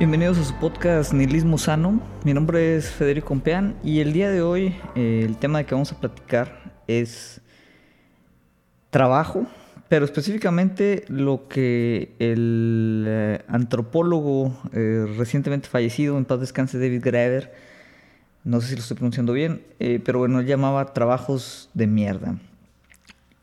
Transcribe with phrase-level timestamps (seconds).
[0.00, 2.00] Bienvenidos a su podcast Nihilismo Sano.
[2.24, 5.74] Mi nombre es Federico Compeán y el día de hoy eh, el tema de que
[5.74, 7.42] vamos a platicar es
[8.88, 9.44] trabajo,
[9.90, 17.52] pero específicamente lo que el eh, antropólogo eh, recientemente fallecido, en paz descanse David Graeber,
[18.42, 19.60] no sé si lo estoy pronunciando bien,
[20.02, 22.38] pero bueno, él llamaba trabajos de mierda.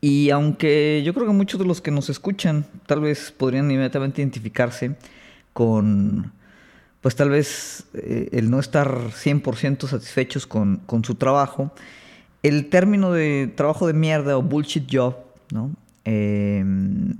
[0.00, 4.22] Y aunque yo creo que muchos de los que nos escuchan tal vez podrían inmediatamente
[4.22, 4.96] identificarse
[5.52, 6.32] con
[7.00, 11.72] pues tal vez eh, el no estar 100% satisfechos con, su trabajo,
[12.42, 15.16] el término de trabajo de mierda o bullshit job,
[15.52, 15.70] ¿no?
[16.04, 17.14] Em,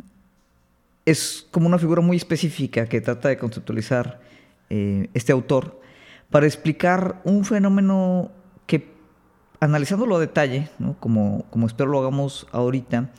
[1.04, 4.20] es como una figura muy específica que trata de conceptualizar
[4.68, 5.80] eh, este autor
[6.30, 8.30] para explicar un fenómeno
[8.66, 8.92] que,
[9.60, 10.68] analizándolo a detalle,
[11.01, 13.10] como, como espero lo hagamos ahorita,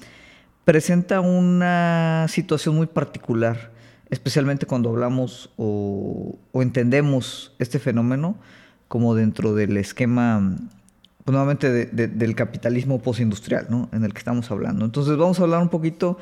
[0.66, 3.72] presenta una situación muy particular
[4.10, 8.36] especialmente cuando hablamos o, entendemos este fenómeno
[8.88, 10.56] como dentro del esquema
[11.24, 13.90] pues, nuevamente del capitalismo postindustrial, ¿no?
[13.94, 14.86] En el que estamos hablando.
[14.86, 16.18] Entonces vamos a hablar un poquito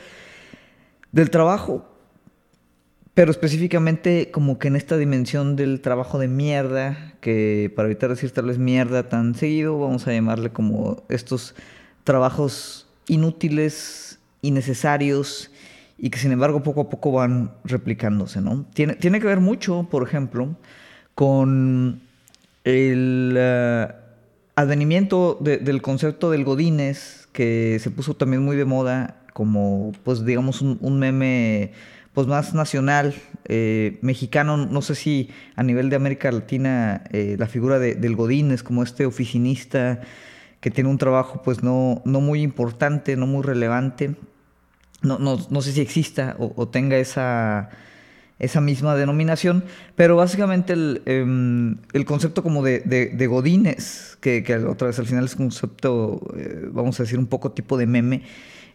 [1.12, 1.90] del trabajo,
[3.14, 8.32] pero específicamente como que en esta dimensión del trabajo de mierda, que para evitar decir
[8.32, 11.56] tal vez mierda tan seguido, vamos a llamarle como estos
[12.04, 15.52] trabajos inútiles, innecesarios,
[15.98, 18.66] y que sin embargo poco a poco van replicándose, ¿no?
[18.74, 20.56] Tiene, tiene que ver mucho, por ejemplo,
[21.16, 22.02] con
[22.64, 23.88] el eh,
[24.56, 30.62] advenimiento del concepto del Godínez, que se puso también muy de moda como, pues digamos,
[30.62, 31.72] un, meme
[32.14, 33.14] pues más nacional,
[33.46, 38.64] eh, mexicano, no sé si a nivel de América Latina, eh, la figura del Godínez
[38.64, 40.02] como este oficinista
[40.60, 44.16] que tiene un trabajo pues no, no muy importante, no muy relevante,
[45.08, 47.70] no, no, no sé si exista o, tenga esa,
[48.40, 49.64] esa, misma denominación,
[49.96, 55.26] pero básicamente el, em, el concepto como de, godines, que, que, otra vez al final
[55.26, 58.24] es un concepto, eh, vamos a decir, un poco tipo de meme,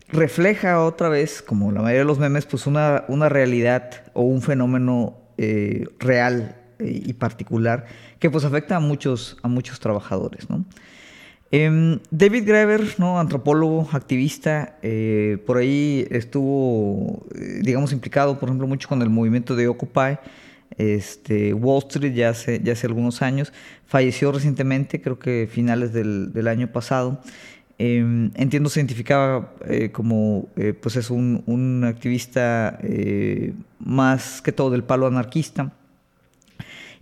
[0.09, 4.43] refleja otra vez, como la mayoría de los memes, pues una, una realidad o un
[4.43, 7.87] fenómeno eh, real eh, y particular
[8.19, 10.65] que pues afecta a muchos, a muchos trabajadores, ¿no?
[11.55, 13.21] Em, David Graeber, ¿no?
[13.21, 19.55] antropólogo, activista, eh, por ahí estuvo, eh, digamos, implicado, por ejemplo, mucho con el movimiento
[19.55, 20.17] de Occupy,
[20.79, 23.53] este, Wall Street ya hace, ya hace algunos años,
[23.85, 27.21] falleció recientemente, creo que finales del, año pasado.
[27.77, 30.49] Em, entiendo se identificaba eh, como
[30.81, 32.79] pues es un, un activista
[33.79, 35.71] más que todo del palo anarquista.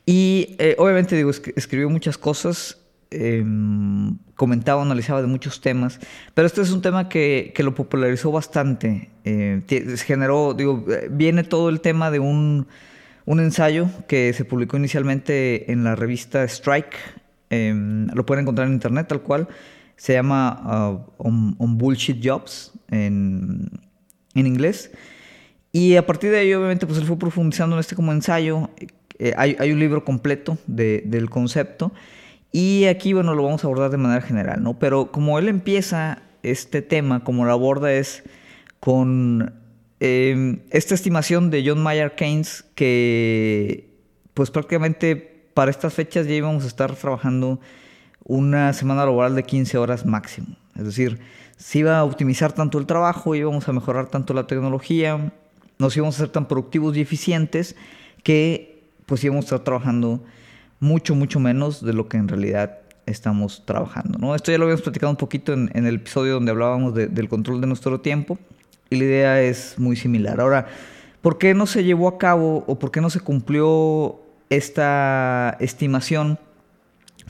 [0.06, 2.79] Y obviamente digo, escribió muchas cosas
[3.12, 5.98] Em, comentaba, analizaba de muchos temas,
[6.32, 9.10] pero este es un tema que, lo popularizó bastante.
[9.24, 9.62] Eh,
[10.06, 12.68] generó, digo, viene todo el tema de un,
[13.26, 16.96] ensayo que se publicó inicialmente en la revista Strike,
[17.50, 19.48] em, lo pueden encontrar en internet tal cual,
[19.96, 21.26] se llama uh,
[21.58, 23.70] on, Bullshit Jobs en,
[24.34, 24.92] inglés.
[25.72, 28.70] Y a partir de ahí, obviamente, pues él fue profundizando en este como ensayo.
[29.18, 31.92] Eh, hay, un libro completo del concepto.
[32.52, 34.78] Y aquí, bueno, lo vamos a abordar de manera general, ¿no?
[34.78, 38.22] Pero como él empieza este tema, como lo aborda es
[38.80, 39.54] con
[40.00, 43.90] em, esta estimación de John Mayer Keynes que
[44.34, 45.16] pues prácticamente
[45.54, 47.60] para estas fechas ya íbamos a estar trabajando
[48.24, 50.56] una semana laboral de 15 horas máximo.
[50.76, 51.20] Es decir,
[51.56, 55.32] se iba a optimizar tanto el trabajo, íbamos a mejorar tanto la tecnología,
[55.78, 57.76] nos íbamos a ser tan productivos y eficientes
[58.22, 60.22] que pues íbamos a estar trabajando
[60.80, 64.18] mucho, mucho menos de lo que en realidad estamos trabajando.
[64.18, 64.34] ¿no?
[64.34, 67.66] Esto ya lo habíamos platicado un poquito en, el episodio donde hablábamos del control de
[67.66, 68.38] nuestro tiempo
[68.88, 70.40] y la idea es muy similar.
[70.40, 70.66] Ahora,
[71.20, 76.38] ¿por qué no se llevó a cabo o por qué no se cumplió esta estimación?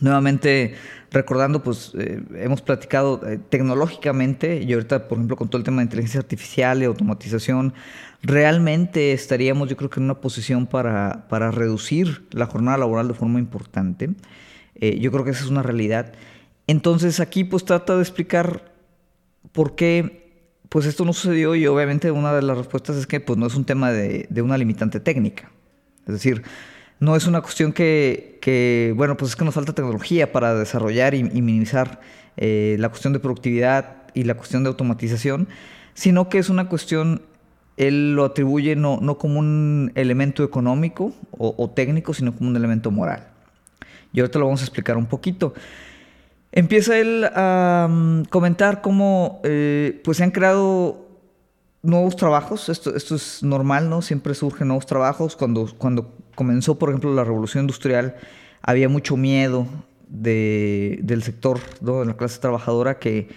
[0.01, 0.75] Nuevamente,
[1.11, 5.79] recordando, pues eh, hemos platicado eh, tecnológicamente y ahorita, por ejemplo, con todo el tema
[5.79, 7.75] de inteligencia artificial y automatización,
[8.23, 13.39] realmente estaríamos, yo creo en una posición para, para reducir la jornada laboral de forma
[13.39, 14.11] importante.
[14.75, 16.13] Eh, yo creo que esa es una realidad.
[16.67, 18.73] Entonces aquí pues trata de explicar
[19.53, 20.21] por qué
[20.71, 23.57] pues esto no sucedió y obviamente una de las respuestas es que pues no es
[23.57, 25.51] un tema de, de una limitante técnica.
[26.07, 26.43] Es decir,
[27.01, 31.25] no es una cuestión que, bueno, pues es que nos falta tecnología para desarrollar y,
[31.25, 32.01] minimizar
[32.37, 35.49] eh, la cuestión de productividad y la cuestión de automatización,
[35.95, 37.23] sino que es una cuestión,
[37.79, 42.91] él lo atribuye no, no como un elemento económico o, técnico, sino como un elemento
[42.91, 43.29] moral.
[44.13, 45.55] Y ahorita lo vamos a explicar un poquito.
[46.53, 51.09] Empieza él a mm, comentar cómo eh, pues se han creado
[51.83, 54.03] nuevos trabajos, esto, esto es normal, ¿no?
[54.03, 55.37] Siempre surgen nuevos trabajos.
[55.37, 58.17] Cuando, cuando comenzó, por ejemplo, la revolución industrial,
[58.63, 59.67] había mucho miedo
[60.09, 63.29] del sector, de la clase trabajadora, que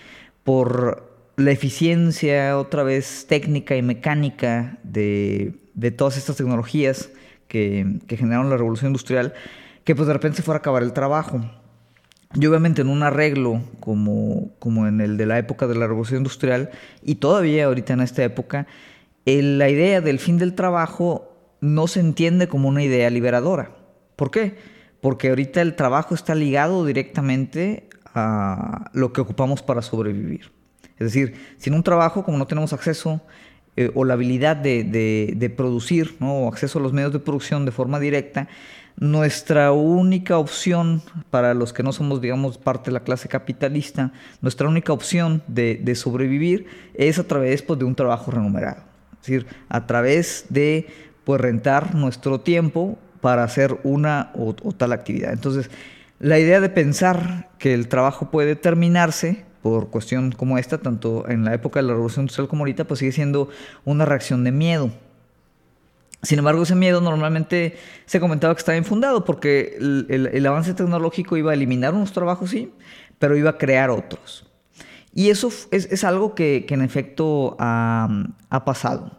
[0.46, 5.54] por la eficiencia, otra vez técnica y mecánica de,
[5.98, 7.10] todas estas tecnologías
[7.50, 9.34] que, que, generaron la revolución industrial,
[9.84, 11.42] que pues de repente se fuera a acabar el trabajo.
[12.36, 16.20] Y obviamente en un arreglo como, como en el de la época de la revolución
[16.20, 16.70] industrial,
[17.04, 18.66] y todavía ahorita en esta época,
[19.26, 21.33] la idea del fin del trabajo
[21.64, 23.72] no se entiende como una idea liberadora.
[24.18, 24.58] ¿Por qué?
[25.00, 30.52] Porque ahorita el trabajo está ligado directamente a lo que ocupamos para sobrevivir.
[31.00, 33.22] Es decir, sin un trabajo, como no tenemos acceso
[33.78, 37.98] eh, o la habilidad de, producir, o acceso a los medios de producción de forma
[37.98, 38.50] directa,
[38.98, 44.12] nuestra única opción para los que no somos, digamos, parte de la clase capitalista,
[44.42, 48.84] nuestra única opción de, sobrevivir es a través pues, de un trabajo remunerado.
[49.14, 50.88] Es decir, a través de
[51.24, 55.32] pues, rentar nuestro tiempo para hacer una o tal actividad.
[55.32, 55.70] Entonces,
[56.20, 61.46] la idea de pensar que el trabajo puede terminarse por cuestión como esta, tanto en
[61.46, 63.50] la época de la Revolución Industrial como ahorita, pues sigue siendo
[63.86, 64.92] una reacción de miedo.
[66.22, 71.52] Sin embargo, ese miedo normalmente se comentaba que estaba infundado porque el, avance tecnológico iba
[71.52, 72.74] a eliminar unos trabajos, sí,
[73.20, 74.46] pero iba a crear otros.
[75.16, 79.12] Y eso es, algo que, en efecto ha, pasado.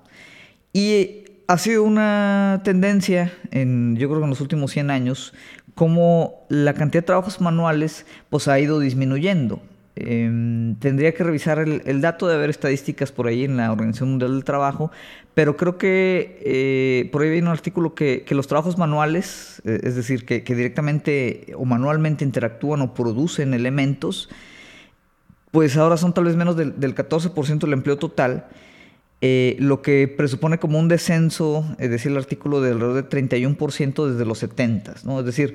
[0.73, 5.35] Y ha sido una tendencia, en, yo creo que en los últimos 100 años,
[5.75, 9.61] como la cantidad de trabajos manuales pues, ha ido disminuyendo.
[9.97, 14.33] Em, tendría que revisar el, dato de haber estadísticas por ahí en la Organización Mundial
[14.33, 14.91] del Trabajo,
[15.35, 19.95] pero creo que eh, por ahí hay un artículo que, los trabajos manuales, eh, es
[19.95, 24.29] decir, que, directamente o manualmente interactúan o producen elementos,
[25.53, 28.47] pues ahora son tal vez menos del, 14% del empleo total,
[29.27, 34.07] eh, lo que presupone como un descenso, es decir, el artículo de alrededor de 31%
[34.07, 35.21] desde los 70, ¿no?
[35.21, 35.55] Es decir,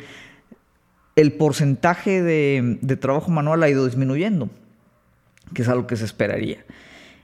[1.15, 4.49] el porcentaje de, trabajo manual ha ido disminuyendo,
[5.53, 6.65] que es algo que se esperaría.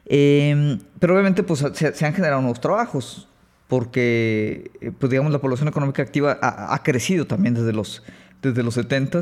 [0.05, 3.27] Em, pero obviamente pues, se, han generado nuevos trabajos,
[3.67, 8.03] porque eh, pues, digamos, la población económica activa ha, crecido también desde los,
[8.43, 9.21] desde los 70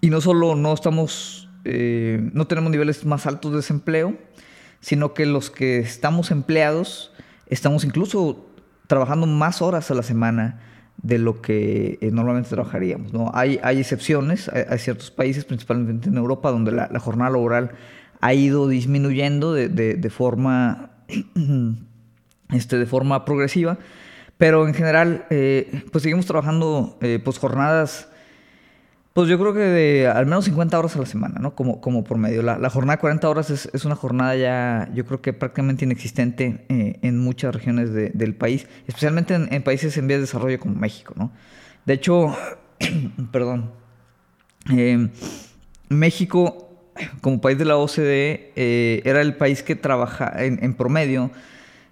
[0.00, 4.18] y no solo no estamos, eh, no tenemos niveles más altos de desempleo,
[4.84, 7.10] sino que los que estamos empleados
[7.46, 8.44] estamos incluso
[8.86, 10.60] trabajando más horas a la semana
[10.98, 13.10] de lo que eh, normalmente trabajaríamos.
[13.10, 13.30] ¿no?
[13.32, 17.70] Hay, hay excepciones, hay, ciertos países, principalmente en Europa, donde la, jornada laboral
[18.20, 20.90] ha ido disminuyendo de, de, forma,
[22.50, 23.78] este, de forma progresiva,
[24.36, 28.08] pero en general, eh, pues seguimos trabajando eh, pues jornadas
[29.14, 31.54] pues yo creo que de al menos 50 horas a la semana, ¿no?
[31.54, 32.18] Como, como por.
[32.18, 36.98] La, jornada de 40 horas es, una jornada ya, yo creo que prácticamente inexistente eh,
[37.00, 41.30] en muchas regiones del país, especialmente en, países en vías de desarrollo como México, ¿no?
[41.86, 42.36] De hecho,
[43.30, 43.70] perdón,
[44.70, 45.10] em,
[45.88, 46.90] México,
[47.20, 51.30] como país de la OCDE, eh, era el país que trabaja, en, promedio,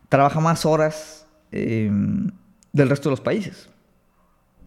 [0.09, 2.33] trabaja más horas em,
[2.73, 3.69] del resto de los países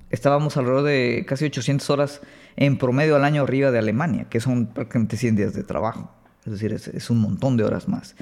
[0.10, 2.22] estábamos alrededor de casi 800 horas
[2.58, 6.12] en promedio al año arriba de Alemania, que son prácticamente 100 días de trabajo.
[6.46, 8.16] Es decir, es, un montón de horas más.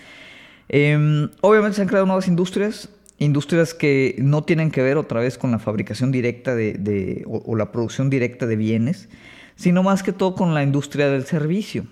[0.70, 5.38] Em, obviamente se han creado nuevas industrias, industrias que no tienen que ver otra vez
[5.38, 9.10] con la fabricación directa de, o, la producción directa de bienes,
[9.56, 11.86] sino más que todo con la industria del servicio,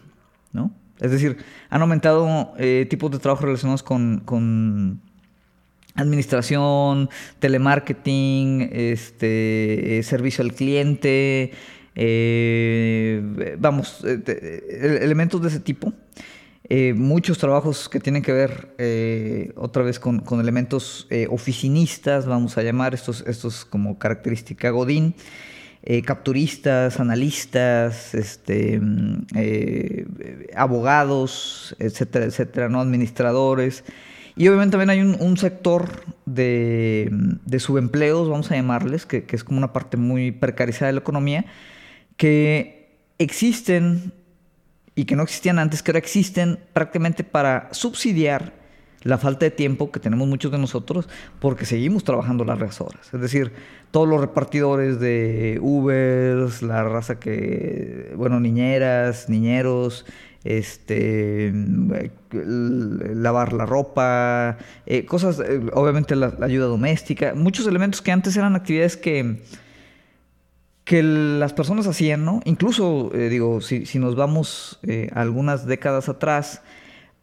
[0.53, 0.73] ¿no?
[0.99, 1.37] Es decir,
[1.69, 4.21] han aumentado eh, tipos de trabajo relacionados con
[5.95, 11.51] administración, telemarketing, este, eh, servicio al cliente,
[11.95, 15.93] eh, vamos, eh, elementos de ese tipo.
[16.95, 23.23] muchos trabajos que tienen que ver otra vez con, elementos oficinistas, vamos a llamar estos,
[23.27, 25.15] estos como característica Godín.
[26.05, 29.25] capturistas, analistas, este, mm,
[30.55, 32.79] abogados, etcétera, etcétera, ¿no?
[32.79, 33.83] administradores.
[34.35, 37.11] Y obviamente también hay un, sector de,
[37.59, 41.45] subempleos, vamos a llamarles, que, es como una parte muy precarizada de la economía,
[42.21, 44.13] que existen
[44.93, 48.53] y que no existían antes, que ahora existen prácticamente para subsidiar
[49.01, 51.09] la falta de tiempo que tenemos muchos de nosotros
[51.39, 53.11] porque seguimos trabajando largas horas.
[53.11, 53.53] Es decir,
[53.89, 60.05] todos los repartidores de Ubers, la raza que, bueno, niñeras, niñeros,
[60.43, 61.51] este,
[62.31, 68.55] lavar la ropa, eh, cosas, eh, obviamente la, ayuda doméstica, muchos elementos que antes eran
[68.55, 69.41] actividades que,
[70.83, 72.41] que las personas hacían, ¿no?
[72.45, 74.79] Incluso, eh, digo, si, nos vamos
[75.13, 76.61] algunas décadas atrás,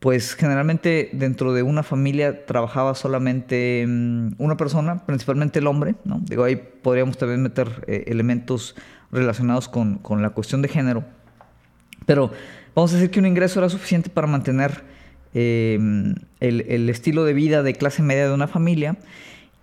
[0.00, 6.20] pues generalmente dentro de una familia trabajaba solamente mm, una persona, principalmente el hombre, ¿no?
[6.22, 8.76] Digo, ahí podríamos también meter eh, elementos
[9.10, 11.04] relacionados con, la cuestión de género.
[12.06, 12.30] Pero
[12.74, 14.84] vamos a decir que un ingreso era suficiente para mantener
[15.34, 18.96] em, el, estilo de vida de clase media de una familia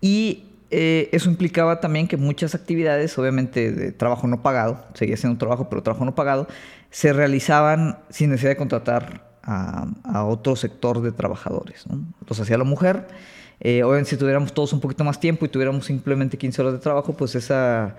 [0.02, 0.44] y
[0.78, 5.70] eh, eso implicaba también que muchas actividades, obviamente de trabajo no pagado, seguía siendo trabajo,
[5.70, 6.50] pero trabajo no pagado,
[6.90, 11.88] se realizaban sin necesidad de contratar a, otro sector de trabajadores.
[11.88, 12.04] ¿no?
[12.28, 13.08] Los hacía la mujer.
[13.62, 16.80] Eh, obviamente, si tuviéramos todos un poquito más tiempo y tuviéramos simplemente 15 horas de
[16.80, 17.96] trabajo, pues esa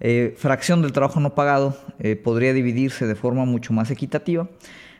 [0.00, 1.76] eh, fracción del trabajo no pagado
[2.24, 4.48] podría dividirse de forma mucho más equitativa.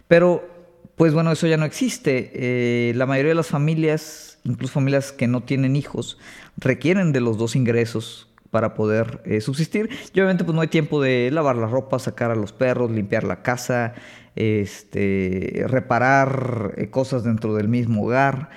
[0.07, 0.49] Pero,
[0.97, 2.93] pues bueno, eso ya no existe.
[2.95, 6.19] la mayoría de las familias, incluso familias que no tienen hijos,
[6.57, 9.91] requieren de los dos ingresos para poder subsistir.
[10.15, 13.25] Y obviamente pues no hay tiempo de lavar la ropa, sacar a los perros, limpiar
[13.25, 13.95] la casa,
[14.37, 18.51] este, reparar eh, cosas dentro del mismo hogar,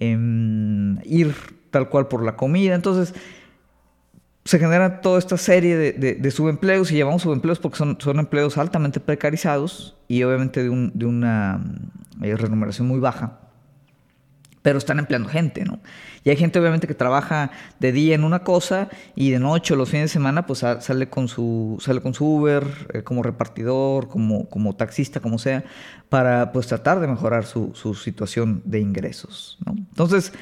[0.00, 1.34] em, ir
[1.70, 2.74] tal cual por la comida.
[2.74, 3.14] Entonces,
[4.46, 9.00] se genera toda esta serie de, subempleos, y llamamos subempleos porque son, son, empleos altamente
[9.00, 11.60] precarizados y obviamente de, una
[12.22, 13.40] eh, remuneración muy baja
[14.62, 15.78] pero están empleando gente, ¿no?
[16.24, 19.76] Y hay gente obviamente que trabaja de día en una cosa y de noche o
[19.76, 24.08] los fines de semana pues sale con su, sale con su Uber, eh, como repartidor,
[24.08, 25.62] como, como taxista, como sea,
[26.08, 29.76] para pues tratar de mejorar su, situación de ingresos, ¿no?
[29.76, 30.32] Entonces,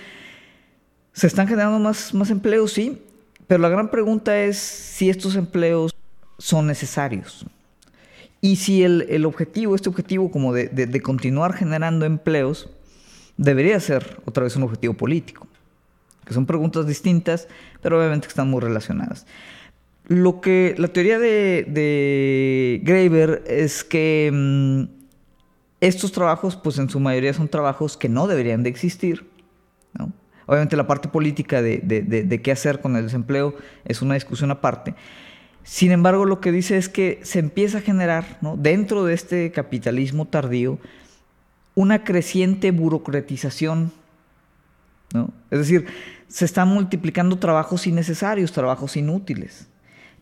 [1.12, 2.72] ¿se están generando más, más empleos?
[2.72, 3.02] Sí,
[3.46, 5.94] pero la gran pregunta es si estos empleos
[6.38, 7.46] son necesarios.
[8.40, 12.68] Y si el, objetivo, este objetivo como de continuar generando empleos,
[13.36, 15.46] debería ser otra vez un objetivo político.
[16.24, 17.48] Que son preguntas distintas,
[17.82, 19.26] pero obviamente están muy relacionadas.
[20.06, 24.84] Lo que la teoría de, de Graeber es que mm,
[25.80, 29.26] estos trabajos, pues en su mayoría son trabajos que no deberían de existir.
[30.46, 34.94] Obviamente la parte política de, de, qué hacer con el desempleo es una discusión aparte.
[35.62, 40.26] Sin embargo, lo que dice es que se empieza a generar dentro de este capitalismo
[40.26, 40.78] tardío
[41.74, 43.90] una creciente burocratización.
[45.14, 45.30] ¿no?
[45.50, 45.86] Es decir,
[46.28, 49.68] se están multiplicando trabajos innecesarios, trabajos inútiles.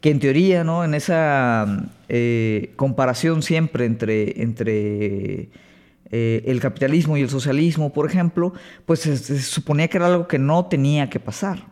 [0.01, 0.85] Que en teoría, ¿no?
[0.85, 5.49] en esa eh, comparación siempre entre, entre
[6.13, 8.53] eh, el capitalismo y el socialismo, por ejemplo,
[8.87, 11.67] pues se, suponía que era algo que no tenía que pasar.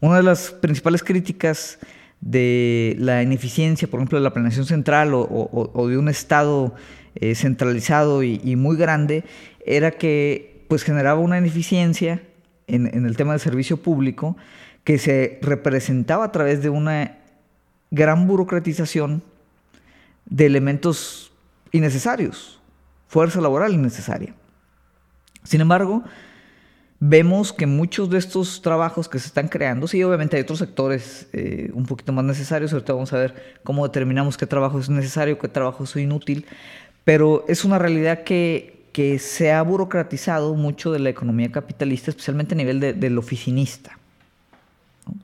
[0.00, 1.78] Una de las principales críticas
[2.20, 6.74] de la ineficiencia, por ejemplo, de la planeación central o de un Estado
[7.18, 9.24] eh, centralizado y, muy grande,
[9.64, 12.22] era que pues generaba una ineficiencia
[12.66, 14.36] en, el tema del servicio público
[14.84, 17.16] que se representaba a través de una
[17.90, 19.22] gran burocratización
[20.26, 21.32] de elementos
[21.72, 22.55] innecesarios,
[23.08, 24.34] fuerza laboral innecesaria.
[25.44, 26.02] Sin embargo,
[26.98, 31.28] vemos que muchos de estos trabajos que se están creando, sí, obviamente hay otros sectores
[31.32, 35.38] eh, un poquito más necesarios, ahorita vamos a ver cómo determinamos qué trabajo es necesario,
[35.38, 36.46] qué trabajo es inútil,
[37.04, 42.54] pero es una realidad que, que se ha burocratizado mucho de la economía capitalista, especialmente
[42.54, 43.98] a nivel del oficinista.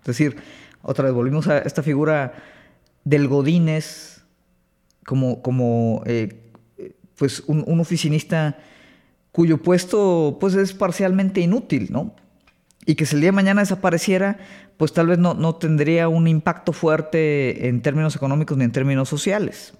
[0.00, 0.36] Es decir,
[0.82, 2.34] otra vez volvimos a esta figura
[3.04, 4.22] del Godínez
[5.04, 6.38] como, como eh,
[7.23, 8.59] pues un, oficinista
[9.31, 12.17] cuyo puesto pues es parcialmente inútil, ¿no?
[12.85, 14.38] Y que si el día de mañana desapareciera,
[14.76, 19.09] pues tal vez no, no tendría un impacto fuerte en términos económicos ni en términos
[19.09, 19.73] sociales.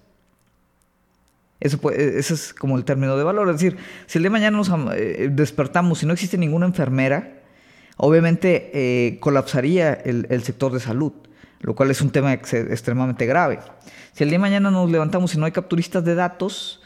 [1.59, 3.49] Eso ese es como el término de valor.
[3.49, 7.41] Es decir, si el día de mañana nos eh, despertamos y no existe ninguna enfermera,
[7.97, 11.11] obviamente eh, colapsaría el, sector de salud,
[11.59, 13.59] lo cual es un tema extremadamente grave.
[14.13, 16.79] Si el día de mañana nos levantamos y no hay capturistas de datos,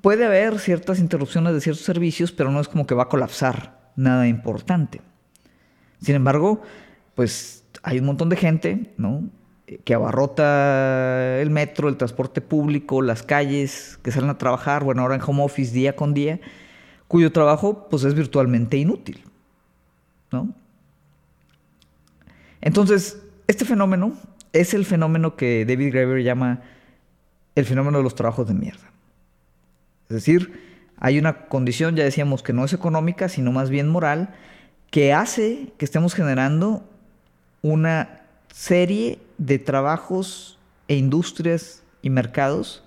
[0.00, 3.80] puede haber ciertas interrupciones de ciertos servicios, pero no es como que va a colapsar
[3.96, 5.00] nada importante.
[6.00, 6.62] Sin embargo,
[7.14, 9.24] pues hay un montón de gente, ¿no?
[9.84, 15.14] que abarrota el metro, el transporte público, las calles, que salen a trabajar, bueno, ahora
[15.14, 16.40] en home office día con día,
[17.08, 19.22] cuyo trabajo pues es virtualmente inútil.
[20.30, 20.54] ¿no?
[22.60, 24.12] Entonces, este fenómeno
[24.52, 26.60] es el fenómeno que David Graeber llama
[27.54, 28.90] el fenómeno de los trabajos de mierda.
[30.12, 34.34] Es decir, hay una condición, ya decíamos, que no es económica, sino más bien moral,
[34.90, 36.84] que hace que estemos generando
[37.62, 38.20] una
[38.52, 42.84] serie de trabajos e industrias y mercados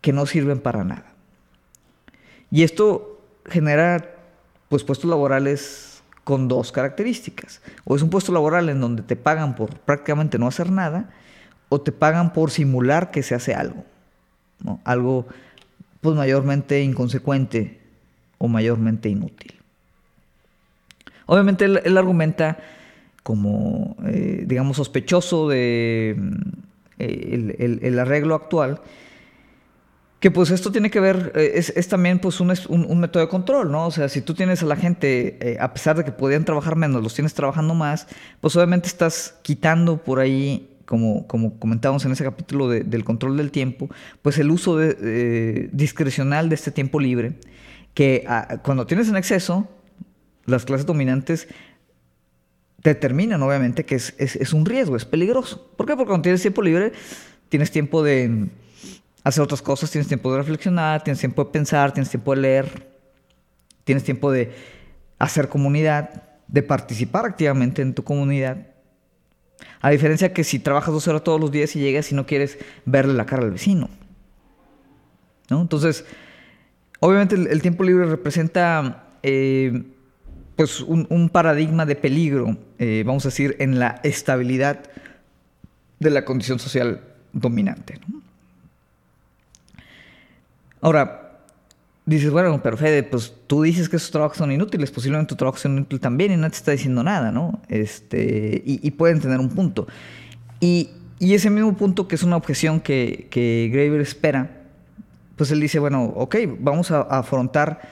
[0.00, 1.12] que no sirven para nada.
[2.50, 4.14] Y esto genera
[4.70, 7.60] pues puestos laborales con dos características.
[7.84, 11.10] O es un puesto laboral en donde te pagan por prácticamente no hacer nada,
[11.68, 13.84] o te pagan por simular que se hace algo.
[14.84, 15.26] Algo
[16.00, 17.80] pues mayormente inconsecuente
[18.38, 19.54] o mayormente inútil.
[21.26, 22.58] Obviamente él, argumenta
[23.22, 26.40] como, eh, digamos, sospechoso de mm,
[26.98, 28.80] el, arreglo actual,
[30.20, 33.70] que pues esto tiene que ver, eh, es, también pues un, un, método de control,
[33.70, 33.86] ¿no?
[33.86, 36.76] O sea, si tú tienes a la gente, eh, a pesar de que podían trabajar
[36.76, 38.08] menos, los tienes trabajando más,
[38.40, 43.50] pues obviamente estás quitando por ahí como, como comentábamos en ese capítulo del control del
[43.50, 43.90] tiempo,
[44.22, 47.34] pues el uso de, discrecional de este tiempo libre,
[47.92, 49.68] que ah, cuando tienes en exceso,
[50.46, 51.46] las clases dominantes
[52.82, 55.70] determinan obviamente que es, es, un riesgo, es peligroso.
[55.76, 55.94] ¿Por qué?
[55.94, 56.92] Porque cuando tienes tiempo libre,
[57.50, 58.48] tienes tiempo de
[59.24, 62.88] hacer otras cosas, tienes tiempo de reflexionar, tienes tiempo de pensar, tienes tiempo de leer,
[63.84, 64.52] tienes tiempo de
[65.18, 68.68] hacer comunidad, de participar activamente en tu comunidad.
[69.80, 72.58] A diferencia que si trabajas dos horas todos los días y llegas y no quieres
[72.84, 73.88] verle la cara al vecino.
[75.50, 75.60] ¿no?
[75.60, 76.04] Entonces,
[77.00, 79.84] obviamente el, tiempo libre representa eh,
[80.56, 84.90] pues un, paradigma de peligro, eh, vamos a decir, en la estabilidad
[86.00, 87.00] de la condición social
[87.32, 88.00] dominante.
[90.80, 91.27] Ahora,
[92.08, 95.58] dices, bueno, pero Fede, pues tú dices que esos trabajos son inútiles, posiblemente tu trabajo
[95.58, 97.60] sea inútil también y no te está diciendo nada, ¿no?
[97.68, 99.86] Este, y, pueden tener un punto.
[100.58, 104.62] Y, ese mismo punto, que es una objeción que, que Graeber espera,
[105.36, 107.82] pues él dice, bueno, ok, vamos a, afrontar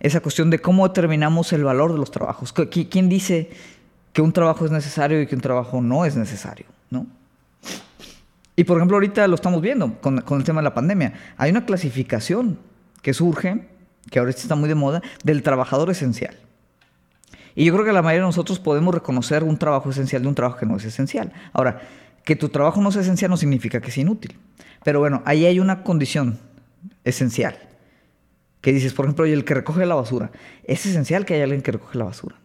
[0.00, 2.52] esa cuestión de cómo determinamos el valor de los trabajos.
[2.52, 3.50] ¿Quién dice
[4.12, 6.66] que un trabajo es necesario y que un trabajo no es necesario?
[6.90, 7.06] ¿no?
[8.54, 11.14] Y por ejemplo, ahorita lo estamos viendo con, con el tema de la pandemia.
[11.38, 12.58] Hay una clasificación
[13.02, 13.68] que surge,
[14.10, 16.36] que ahora está muy de moda, del trabajador esencial.
[17.54, 20.34] Y yo creo que la mayoría de nosotros podemos reconocer un trabajo esencial de un
[20.34, 21.32] trabajo que no es esencial.
[21.52, 21.82] Ahora,
[22.24, 24.38] que tu trabajo no es esencial no significa que es inútil.
[24.84, 26.38] Pero bueno, ahí hay una condición
[27.04, 27.58] esencial.
[28.60, 30.30] Que dices, por ejemplo, el que recoge la basura.
[30.64, 32.36] Es esencial que haya alguien que recoge la basura.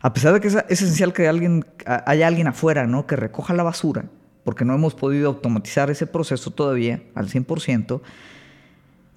[0.00, 3.06] A pesar de que es esencial que alguien, haya alguien afuera ¿no?
[3.06, 4.06] que recoja la basura,
[4.44, 8.00] porque no hemos podido automatizar ese proceso todavía al 100%,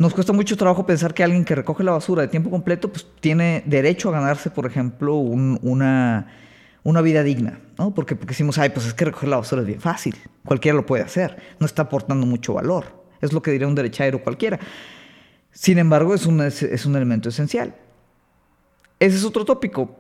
[0.02, 3.06] nos cuesta mucho trabajo pensar que alguien que recoge la basura de tiempo completo pues,
[3.20, 6.28] tiene derecho a ganarse, por ejemplo, una,
[6.82, 7.94] una vida digna, ¿no?
[7.94, 11.04] Porque, decimos, ay, pues es que recoger la basura es bien fácil, cualquiera lo puede
[11.04, 12.86] hacer, no está aportando mucho valor,
[13.22, 14.60] es lo que diría un derechairo cualquiera.
[15.52, 17.76] Sin embargo, es un, es, un elemento esencial.
[19.00, 20.00] Ese es otro tópico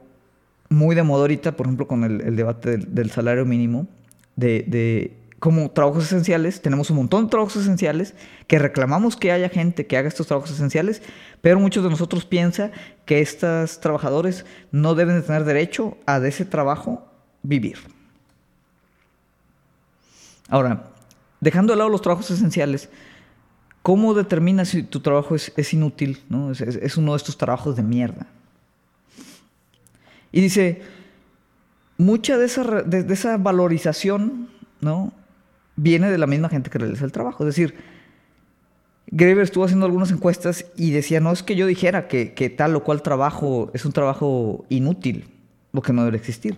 [0.67, 3.87] muy de moda ahorita, por ejemplo, con el, debate del, salario mínimo,
[4.35, 8.13] de como trabajos esenciales, tenemos un montón de trabajos esenciales
[8.45, 11.01] que reclamamos que haya gente que haga estos trabajos esenciales,
[11.41, 12.71] pero muchos de nosotros piensan
[13.05, 17.07] que estos trabajadores no deben de tener derecho a de ese trabajo
[17.41, 17.79] vivir.
[20.47, 20.91] Ahora,
[21.39, 22.89] dejando de lado los trabajos esenciales,
[23.81, 26.21] ¿cómo determinas si tu trabajo es, inútil?
[26.29, 26.51] ¿no?
[26.51, 28.27] Es, uno de estos trabajos de mierda.
[30.31, 30.83] Y dice,
[31.97, 34.51] mucha de esa, de esa valorización
[34.81, 35.13] ¿no?
[35.81, 37.43] Viene de la misma gente que realiza el trabajo.
[37.43, 37.73] Es decir,
[39.07, 42.83] Greber estuvo haciendo algunas encuestas y decía, no es que yo dijera que, tal o
[42.83, 45.27] cual trabajo es un trabajo inútil
[45.73, 46.57] o que no debe existir.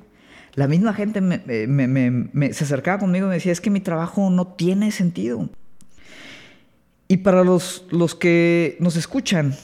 [0.56, 4.92] La misma gente se acercaba conmigo y me decía, es que mi trabajo no tiene
[4.92, 5.50] sentido.
[7.08, 9.56] Y para los, los que nos escuchan,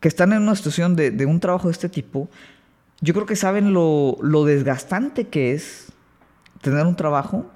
[0.00, 2.28] que están en una situación de, un trabajo de este tipo,
[3.00, 5.92] yo creo que saben lo, lo desgastante que es
[6.62, 7.50] tener un trabajo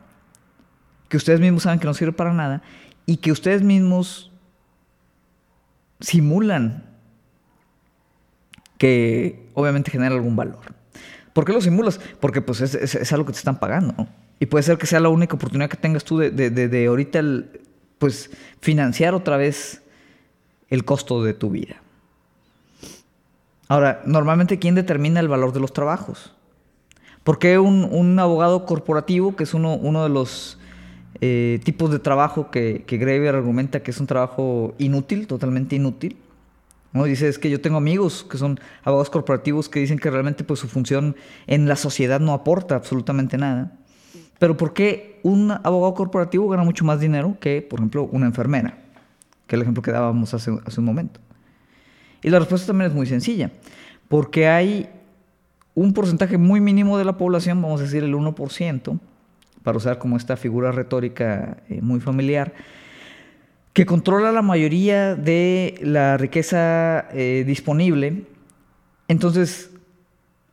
[1.13, 2.63] que ustedes mismos saben que no sirve para nada
[3.05, 4.33] y que ustedes mismos
[6.01, 6.87] simulan
[8.79, 10.75] que obviamente genera algún valor.
[11.35, 12.01] ¿Por qué lo simulas?
[12.19, 14.09] Porque pues es, algo que te están pagando,
[14.41, 17.21] Y puede ser que sea la única oportunidad que tengas tú de, de, ahorita,
[17.99, 18.31] pues,
[18.63, 19.83] financiar otra vez
[20.71, 21.77] el costo de tu vida.
[23.69, 26.35] Ahora, normalmente, ¿quién determina el valor de los trabajos?
[27.23, 30.59] ¿Por qué un, un abogado corporativo, que es uno, uno de los
[31.25, 36.17] eh, tipos de trabajo que, que Greber argumenta que es un trabajo inútil, totalmente inútil.
[36.93, 37.05] ¿no?
[37.05, 40.59] Dice, es que yo tengo amigos que son abogados corporativos que dicen que realmente pues,
[40.59, 41.15] su función
[41.47, 43.79] en la sociedad no aporta absolutamente nada.
[44.41, 48.79] Pero ¿por qué un abogado corporativo gana mucho más dinero que, por ejemplo, una enfermera?
[49.47, 51.21] Que es el ejemplo que dábamos hace, hace un momento.
[52.21, 53.53] Y la respuesta también es muy sencilla.
[54.09, 54.91] Porque hay
[55.77, 58.99] un porcentaje muy mínimo de la población, vamos a decir el 1%,
[59.63, 62.53] para usar como esta figura retórica eh, muy familiar,
[63.73, 68.25] que controla la mayoría de la riqueza eh, disponible.
[69.09, 69.71] Entonces,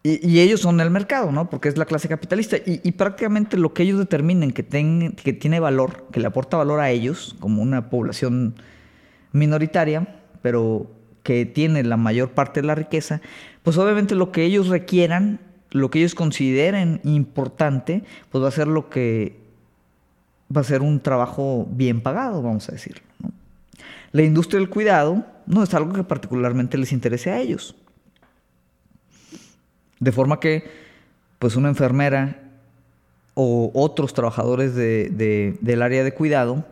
[0.01, 1.49] y, ellos son el mercado, ¿no?
[1.49, 2.57] Porque es la clase capitalista.
[2.65, 6.89] Y, prácticamente lo que ellos determinen que, que tiene valor, que le aporta valor a
[6.89, 8.55] ellos, como una población
[9.33, 10.07] minoritaria,
[10.41, 10.89] pero
[11.23, 13.21] que tiene la mayor parte de la riqueza,
[13.63, 15.39] pues obviamente lo que ellos requieran,
[15.71, 19.39] lo que ellos consideren importante, pues va a ser lo que
[20.55, 23.03] va a ser un trabajo bien pagado, vamos a decirlo.
[24.11, 27.75] La industria del cuidado no es algo que particularmente les interese a ellos.
[29.99, 30.69] De forma que,
[31.37, 32.41] pues una enfermera
[33.35, 36.65] o otros trabajadores del área de cuidado,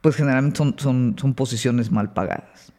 [0.00, 0.76] pues generalmente son,
[1.18, 2.72] son, posiciones mal pagadas.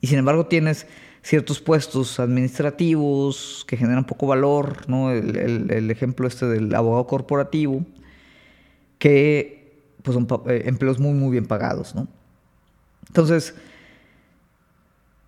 [0.00, 0.86] Y sin embargo tienes
[1.22, 4.86] ciertos puestos administrativos que generan poco valor.
[4.88, 7.84] El, ejemplo este del abogado corporativo,
[8.98, 9.58] que
[10.02, 11.94] pues son eh, empleos muy, muy bien pagados.
[13.08, 13.54] Entonces,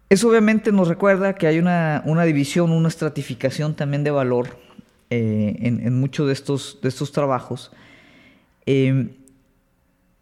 [0.09, 4.59] eso obviamente nos recuerda que hay una, división, una estratificación también de valor
[5.09, 7.71] eh, en, muchos de estos, de estos trabajos.
[8.67, 9.17] Eh,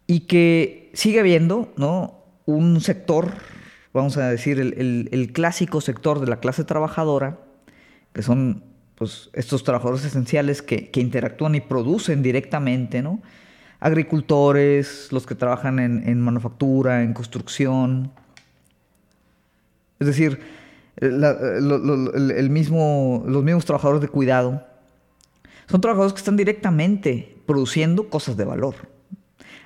[0.07, 2.23] y que sigue habiendo ¿no?
[2.45, 3.33] un sector,
[3.93, 7.39] vamos a decir, el, clásico sector de la clase trabajadora,
[8.13, 8.63] que son
[8.95, 13.21] pues, estos trabajadores esenciales que, interactúan y producen directamente, ¿no?
[13.79, 18.11] agricultores, los que trabajan en, manufactura, en construcción.
[19.99, 20.39] Es decir,
[20.97, 24.65] el mismo, los mismos trabajadores de cuidado.
[25.69, 28.75] Son trabajadores que están directamente produciendo cosas de valor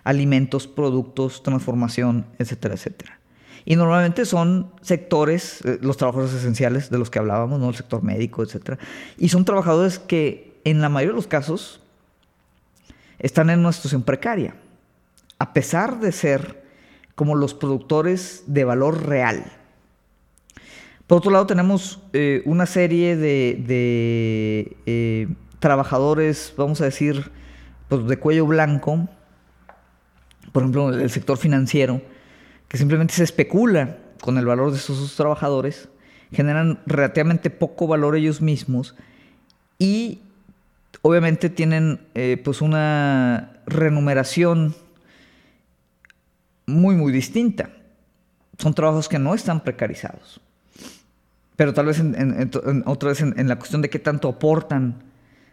[0.03, 3.19] alimentos, productos, transformación, etcétera, etcétera.
[3.65, 7.69] Y normalmente son sectores, eh, los trabajadores esenciales de los que hablábamos, ¿no?
[7.69, 8.77] el sector médico, etcétera.
[9.17, 11.81] Y son trabajadores que en la mayoría de los casos
[13.19, 14.55] están en una situación precaria,
[15.39, 16.63] a pesar de ser
[17.15, 19.45] como los productores de valor real.
[21.07, 25.27] Por otro lado, tenemos eh, una serie de, eh,
[25.59, 27.31] trabajadores, vamos a decir,
[27.87, 29.07] pues, de cuello blanco,
[30.51, 32.01] por ejemplo, el sector financiero,
[32.73, 35.89] que simplemente se especula con el valor de sus trabajadores,
[36.31, 38.95] generan relativamente poco valor ellos mismos
[39.77, 40.21] y
[41.03, 44.73] obviamente tienen eh, pues una remuneración
[46.65, 47.69] muy muy distinta.
[48.57, 50.41] Son trabajos que no están precarizados.
[51.55, 52.01] Pero tal vez
[52.85, 55.03] otra vez en, la cuestión de qué tanto aportan,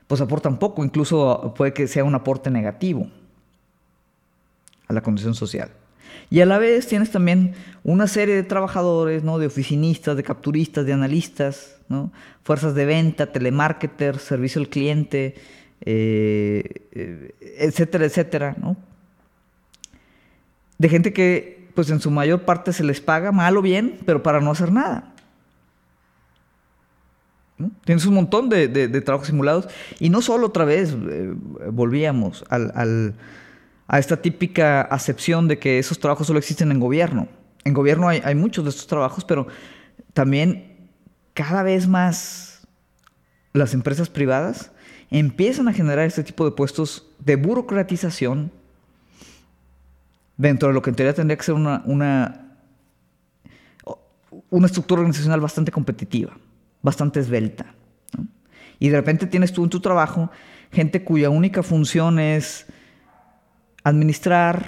[0.07, 3.11] pues aportan poco, incluso puede que sea un aporte negativo
[4.89, 5.71] a la condición social.
[6.31, 9.39] Y a la vez tienes también una serie de trabajadores, ¿no?
[9.39, 12.13] De oficinistas, de capturistas, de analistas, ¿no?
[12.45, 15.35] Fuerzas de venta, telemarketers, servicio al cliente,
[15.81, 16.63] eh,
[17.59, 18.77] etcétera, etcétera, ¿no?
[20.79, 24.23] De gente que, pues en su mayor parte se les paga mal o bien, pero
[24.23, 25.13] para no hacer nada.
[27.85, 29.69] Tienes un montón de, trabajos simulados.
[29.99, 31.35] Y no solo otra vez eh,
[31.71, 33.15] volvíamos al
[33.93, 37.27] a esta típica acepción de que esos trabajos solo existen en gobierno.
[37.65, 39.49] En gobierno hay, muchos de estos trabajos, pero
[40.13, 40.89] también
[41.35, 42.69] cada vez más
[43.53, 44.71] las empresas privadas
[45.11, 48.53] empiezan a generar este tipo de puestos de burocratización
[50.37, 52.55] dentro de lo que en teoría tendría que ser una, una,
[54.51, 56.39] una estructura organizacional bastante competitiva,
[56.81, 57.75] bastante esbelta.
[58.79, 60.31] Y de repente tienes tú en tu trabajo
[60.71, 62.67] gente cuya única función es
[63.85, 64.67] administrar,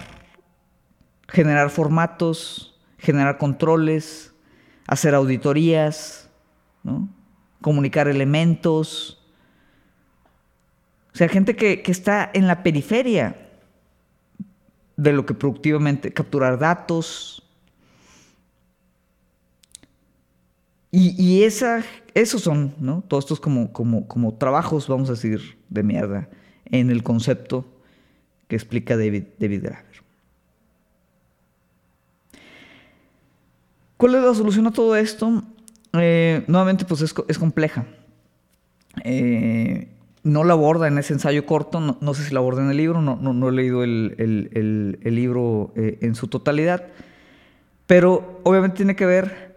[1.28, 4.34] generar formatos, generar controles,
[4.86, 6.28] hacer auditorías,
[7.60, 9.18] comunicar elementos.
[11.14, 13.50] O sea, gente que, está en la periferia
[14.96, 17.38] de lo que productivamente, capturar datos.
[20.94, 23.02] Y, esa, esos son, ¿no?
[23.08, 26.28] Todos estos como, como, como trabajos, vamos a decir, de mierda
[26.66, 27.71] en el concepto
[28.52, 30.02] que explica David, David Graver.
[33.96, 35.42] ¿Cuál es la solución a todo esto?
[35.94, 37.86] Eh, nuevamente, pues es, compleja.
[39.04, 39.88] Eh,
[40.22, 43.00] no la aborda en ese ensayo corto, no, sé si la aborda en el libro,
[43.00, 46.88] no, no, he leído el, libro eh, en su totalidad,
[47.86, 49.56] pero obviamente tiene que ver,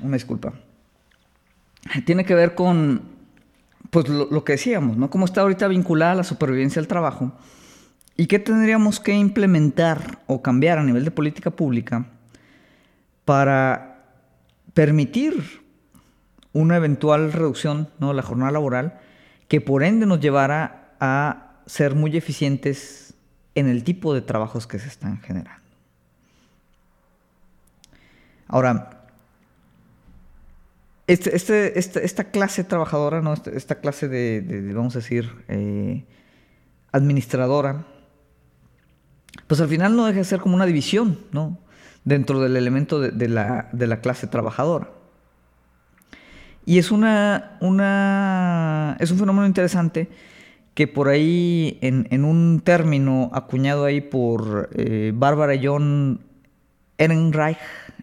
[0.00, 0.52] una disculpa,
[2.04, 3.15] tiene que ver con
[3.90, 5.10] pues lo, que decíamos, ¿no?
[5.10, 7.32] Cómo está ahorita vinculada la supervivencia al trabajo
[8.16, 12.06] y qué tendríamos que implementar o cambiar a nivel de política pública
[13.24, 14.04] para
[14.74, 15.62] permitir
[16.52, 18.08] una eventual reducción ¿no?
[18.08, 18.98] de la jornada laboral
[19.48, 23.14] que por ende nos llevara a ser muy eficientes
[23.54, 25.66] en el tipo de trabajos que se están generando.
[28.48, 28.95] Ahora,
[31.06, 33.32] este, este, esta, clase trabajadora, ¿no?
[33.32, 36.04] Este, esta, clase de, vamos a decir, eh,
[36.90, 37.86] administradora,
[39.46, 41.58] pues al final no deja de ser como una división, ¿no?
[42.04, 44.90] Dentro del elemento de, la, clase trabajadora.
[46.64, 50.08] Y es una, una, es un fenómeno interesante
[50.74, 56.20] que por ahí, en, un término acuñado ahí por eh, Bárbara John
[56.98, 57.58] Ehrenreich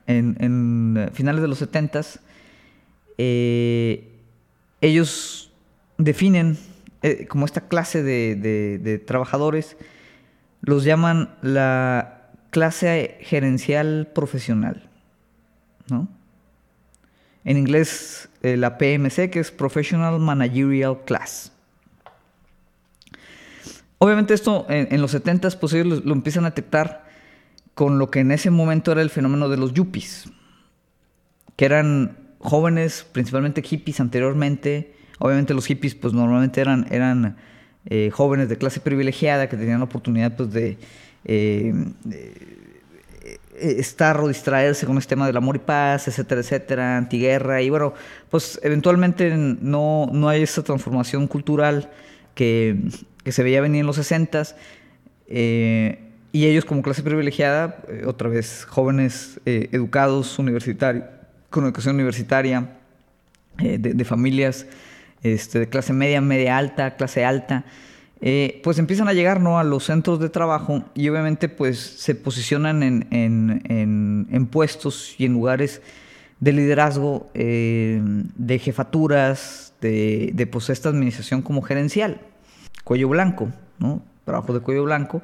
[0.07, 2.01] en, finales de los 70
[3.25, 4.09] eh,
[4.81, 5.51] ellos
[5.97, 6.57] definen
[7.01, 9.77] eh, como esta clase de, trabajadores,
[10.61, 14.89] los llaman la clase gerencial profesional,
[15.89, 16.07] ¿no?
[17.45, 21.51] En inglés, eh, la PMC, que es Professional Managerial Class.
[23.97, 27.05] Obviamente esto en, los 70 pues ellos lo, empiezan a detectar
[27.73, 30.29] con lo que en ese momento era el fenómeno de los yuppies,
[31.55, 37.37] que eran jóvenes, principalmente hippies anteriormente, Obviamente los hippies pues normalmente eran, eran
[37.85, 40.77] eh, jóvenes de clase privilegiada que tenían la oportunidad pues de,
[41.23, 41.73] eh,
[42.11, 47.61] eh, estar o distraerse con este tema del amor y paz, etcétera, etcétera, antiguerra.
[47.61, 47.93] Y bueno,
[48.29, 51.89] pues eventualmente no, no hay esa transformación cultural
[52.35, 52.77] que,
[53.25, 54.43] se veía venir en los 60
[55.29, 61.05] y ellos como clase privilegiada, otra vez jóvenes educados universitarios,
[61.53, 62.67] con educación universitaria,
[63.59, 64.65] de, familias
[65.21, 67.63] este, de clase media, media alta, clase alta,
[68.21, 69.59] eh, pues empiezan a llegar ¿no?
[69.59, 75.83] a los centros de trabajo y obviamente pues se posicionan en, puestos y en lugares
[76.39, 82.19] de liderazgo, eh, de jefaturas, de, pues esta administración como gerencial,
[82.83, 84.01] cuello blanco, ¿no?
[84.25, 85.21] trabajo de cuello blanco.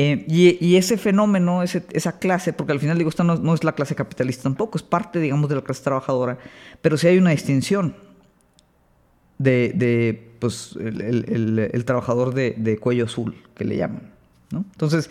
[0.00, 3.96] Eh, y, ese fenómeno, esa clase, porque al final digo, esta no, es la clase
[3.96, 6.38] capitalista tampoco, es parte, digamos, de la clase trabajadora,
[6.80, 7.96] pero sí hay una distinción
[9.38, 14.12] de, pues, el, trabajador de, cuello azul, que le llaman.
[14.52, 15.10] Entonces,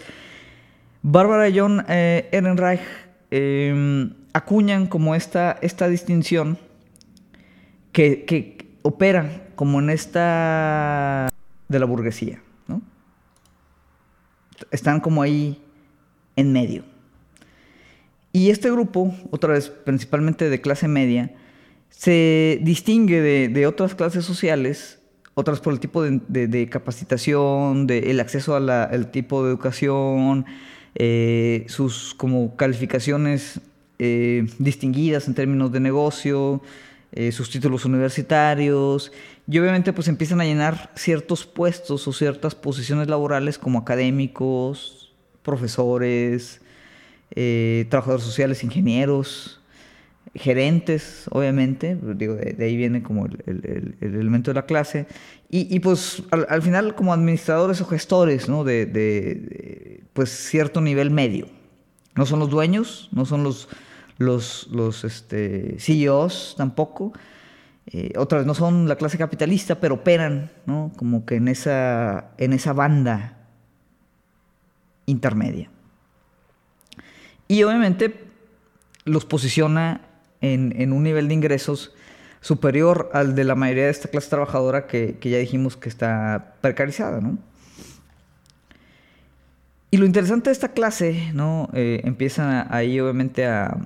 [1.02, 2.80] Bárbara y John eh, Ehrenreich
[3.30, 6.58] em, acuñan como esta, esta distinción
[7.91, 11.28] que, opera como en esta
[11.67, 12.41] de la burguesía.
[14.71, 15.61] Están como ahí
[16.35, 16.83] en medio.
[18.31, 21.31] Y este grupo, otra vez principalmente de clase media,
[21.89, 24.99] se distingue de, otras clases sociales,
[25.33, 30.45] otras por el tipo de, capacitación, el acceso al tipo de educación,
[30.95, 33.61] eh, sus como calificaciones
[33.99, 36.61] eh, distinguidas en términos de negocio,
[37.11, 39.11] eh, sus títulos universitarios,
[39.47, 46.61] y obviamente pues empiezan a llenar ciertos puestos o ciertas posiciones laborales como académicos, profesores,
[47.89, 49.57] trabajadores sociales, ingenieros,
[50.37, 55.07] gerentes, obviamente, digo, de, ahí viene como el, elemento de la clase,
[55.49, 58.65] y, pues al, final como administradores o gestores, ¿no?
[58.65, 61.47] De, pues cierto nivel medio.
[62.15, 63.69] No son los dueños, no son los,
[64.17, 67.13] los, los este, CEOs tampoco,
[67.89, 70.91] eh, otra vez no son la clase capitalista, pero operan, ¿no?
[70.97, 73.38] Como que en esa, en esa banda
[75.06, 75.69] intermedia.
[77.47, 78.25] Y obviamente
[79.06, 80.01] los posiciona
[80.41, 81.95] en, un nivel de ingresos
[82.41, 87.21] superior al de la mayoría de esta clase trabajadora que, ya dijimos que está precarizada,
[87.21, 87.38] ¿no?
[89.89, 91.69] Y lo interesante de esta clase, ¿no?
[91.73, 93.77] Eh, empiezan ahí obviamente a,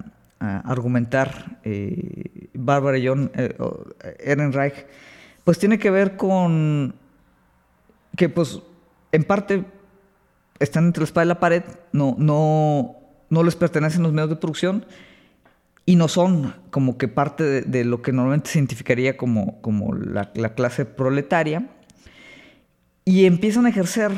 [0.41, 3.55] argumentar eh, y John eh,
[4.19, 4.87] Ehrenreich,
[5.43, 6.95] pues tiene que ver con
[8.15, 8.59] que pues
[9.11, 9.63] en parte
[10.59, 12.95] están entre la espada y la pared, no, no,
[13.29, 14.85] no les pertenecen los medios de producción,
[15.85, 20.31] y no son como que parte de, lo que normalmente se identificaría como, como la,
[20.31, 21.67] clase proletaria,
[23.03, 24.11] y empiezan a ejercer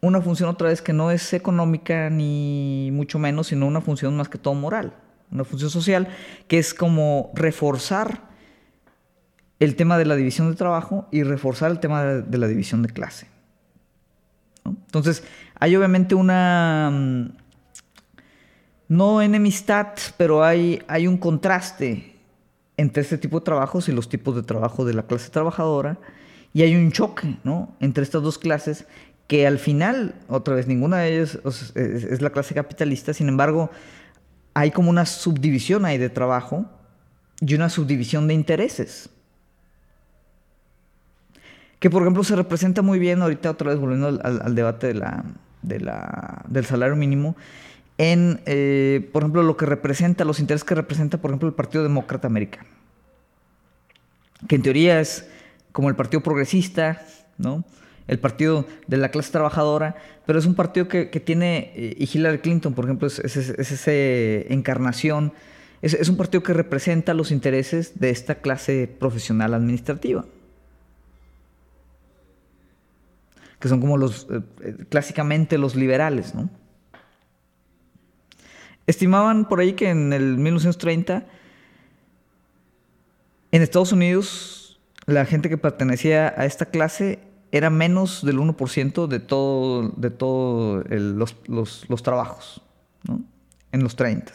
[0.00, 4.28] una función otra vez que no es económica ni mucho menos, sino una función más
[4.28, 4.94] que todo moral,
[5.32, 6.08] una función social,
[6.46, 8.30] que es como reforzar
[9.58, 12.88] el tema de la división de trabajo y reforzar el tema de, la división de
[12.90, 13.26] clase.
[14.64, 15.24] Entonces,
[15.58, 17.30] hay obviamente una, mm,
[18.88, 22.16] no enemistad, pero hay, hay un contraste
[22.76, 25.98] entre este tipo de trabajos y los tipos de trabajo de la clase trabajadora,
[26.52, 27.74] y hay un choque ¿no?
[27.80, 28.86] entre estas dos clases
[29.26, 31.38] que al final, otra vez, ninguna de ellas
[31.74, 33.70] es, la clase capitalista, sin embargo,
[34.54, 36.66] hay como una subdivisión ahí de trabajo
[37.40, 39.10] y una subdivisión de intereses.
[41.78, 44.94] Que por ejemplo se representa muy bien, ahorita otra vez volviendo al, debate
[45.62, 47.36] del salario mínimo,
[47.98, 51.82] en, eh, por ejemplo, lo que representa, los intereses que representa, por ejemplo, el Partido
[51.82, 52.68] Demócrata Americano.
[54.48, 55.28] Que en teoría es
[55.72, 57.04] como el Partido Progresista,
[57.38, 57.64] ¿no?
[58.08, 62.38] El partido de la clase trabajadora, pero es un partido que, tiene, eh, y Hillary
[62.38, 63.92] Clinton, por ejemplo, es, esa
[64.52, 65.32] encarnación,
[65.82, 70.24] es, un partido que representa los intereses de esta clase profesional administrativa.
[73.58, 76.50] Que son como los, eh, eh, clásicamente los liberales, ¿no?
[78.86, 81.24] Estimaban por ahí que en el 1930,
[83.52, 87.20] en Estados Unidos, la gente que pertenecía a esta clase
[87.52, 92.62] era menos del 1% de todo, de todo los, trabajos,
[93.06, 93.22] ¿no?
[93.70, 94.32] en los 30.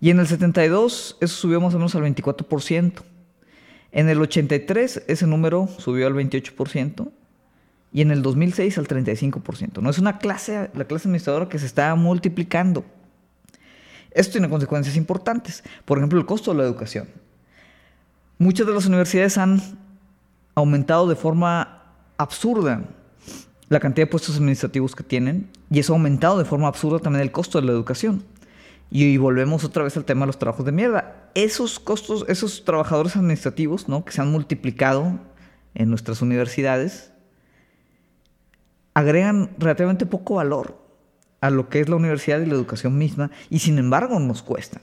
[0.00, 3.02] Y en el 72 eso subió más o menos al 24%.
[3.92, 7.08] En el 83 ese número subió al 28%
[7.92, 9.80] y en el 2006 al 35%.
[9.80, 12.84] No es una clase, la clase administradora que se está multiplicando.
[14.10, 15.62] Esto tiene consecuencias importantes.
[15.84, 17.08] Por ejemplo, el costo de la educación.
[18.38, 19.60] Muchas de las universidades han
[20.54, 21.77] aumentado de forma
[22.18, 22.82] absurda
[23.68, 27.22] la cantidad de puestos administrativos que tienen y eso ha aumentado de forma absurda también
[27.22, 28.24] el costo de la educación.
[28.90, 31.30] Y, volvemos otra vez al tema de los trabajos de mierda.
[31.34, 34.02] Esos costos, esos trabajadores administrativos, ¿no?
[34.02, 35.18] Que se han multiplicado
[35.74, 37.12] en nuestras universidades,
[38.94, 40.78] agregan relativamente poco valor
[41.42, 44.82] a lo que es la universidad y la educación misma y sin embargo nos cuestan.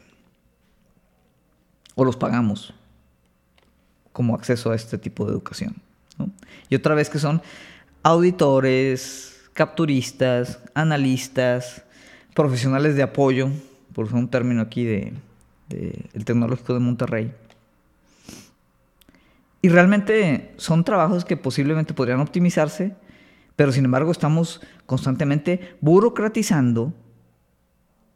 [1.95, 2.75] O los pagamos
[4.13, 5.84] como acceso a este tipo de educación.
[6.69, 7.41] Y otra vez que son
[8.04, 11.84] auditores, capturistas, analistas,
[12.34, 13.49] profesionales de apoyo,
[13.93, 15.13] por un término aquí de,
[16.13, 17.34] el tecnológico de Monterrey.
[19.62, 22.95] Y realmente son trabajos que posiblemente podrían optimizarse,
[23.56, 26.93] pero sin embargo estamos constantemente burocratizando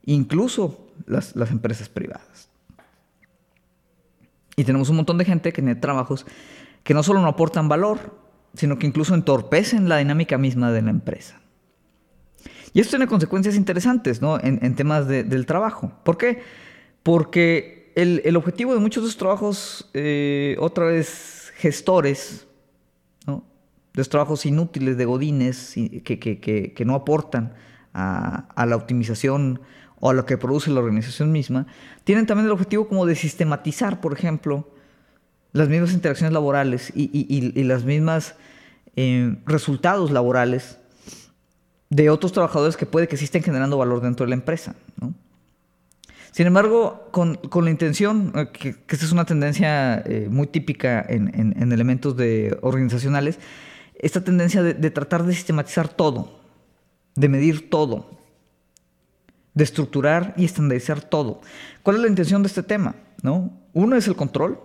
[0.06, 2.50] incluso las, las empresas privadas.
[4.58, 6.26] Y tenemos un montón de gente que tiene trabajos
[6.84, 8.18] que no solo no aportan valor,
[8.54, 11.40] sino que incluso entorpecen la dinámica misma de la empresa.
[12.74, 14.40] Y esto tiene consecuencias interesantes ¿no?
[14.42, 15.92] en, temas del trabajo.
[16.04, 16.42] ¿Por qué?
[17.04, 22.46] Porque el, objetivo de muchos de esos trabajos, eh, otra vez gestores,
[23.26, 27.54] de esos trabajos inútiles de godines que, que, no aportan
[27.94, 29.62] a, a, la optimización
[30.00, 31.66] o a lo que produce la organización misma,
[32.04, 34.70] tienen también el objetivo como de sistematizar, por ejemplo,
[35.52, 38.36] las mismas interacciones laborales y, y, las mismas
[38.96, 40.78] eh, resultados laborales
[41.90, 44.76] de otros trabajadores que puede que sí estén generando valor dentro de la empresa.
[46.32, 50.46] Sin embargo, con, con, la intención, eh, que, que esta es una tendencia eh, muy
[50.46, 53.40] típica en, en, elementos de organizacionales,
[53.96, 56.40] esta tendencia de, de, tratar de sistematizar todo,
[57.16, 58.12] de medir todo,
[59.56, 61.42] de estructurar y estandarizar todo.
[61.82, 62.96] ¿Cuál es la intención de este tema?
[63.24, 63.52] ¿No?
[63.74, 64.60] Uno es el control,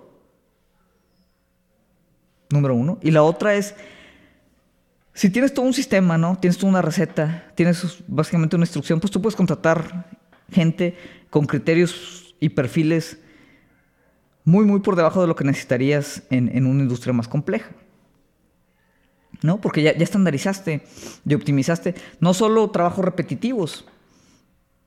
[2.54, 2.98] número uno.
[3.02, 3.74] Y la otra es,
[5.12, 6.38] si tienes todo un sistema, ¿no?
[6.38, 10.06] Tienes toda una receta, tienes básicamente una instrucción, pues tú puedes contratar
[10.50, 10.96] gente
[11.28, 13.18] con criterios y perfiles
[14.44, 17.70] muy, muy por debajo de lo que necesitarías en, una industria más compleja.
[19.42, 19.60] ¿No?
[19.60, 20.82] Porque ya, ya estandarizaste
[21.26, 23.84] y optimizaste no solo trabajos repetitivos,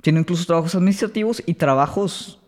[0.03, 2.39] sino incluso trabajos administrativos y trabajos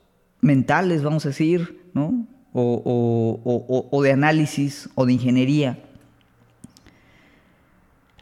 [0.42, 2.26] mentales, vamos a decir, ¿no?
[2.54, 5.80] O, de análisis o de ingeniería.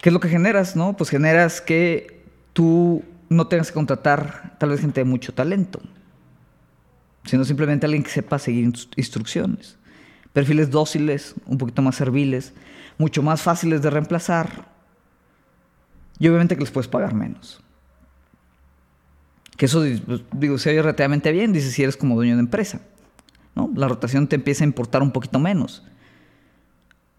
[0.01, 0.75] ¿Qué es lo que generas?
[0.75, 0.95] No?
[0.95, 5.81] Pues generas que tú no tengas que contratar tal vez gente de mucho talento,
[7.25, 9.77] sino simplemente alguien que sepa seguir instrucciones.
[10.33, 12.53] Perfiles dóciles, un poquito más serviles,
[12.97, 14.67] mucho más fáciles de reemplazar
[16.19, 17.61] y obviamente que les puedes pagar menos.
[19.55, 22.81] Que eso, pues, digo, se oye relativamente bien, dices si eres como dueño de empresa.
[23.75, 25.83] La rotación te empieza a importar un poquito menos.